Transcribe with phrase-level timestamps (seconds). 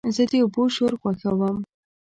[0.15, 1.57] زه د اوبو شور خوښوم.